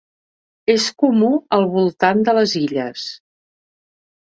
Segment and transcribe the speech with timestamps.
[0.75, 1.29] És comú
[1.59, 3.07] al voltant de les illes.